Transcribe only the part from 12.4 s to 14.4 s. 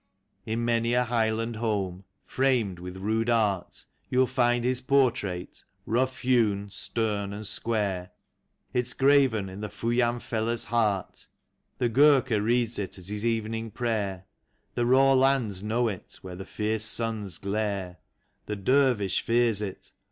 reads it at his evening prayer;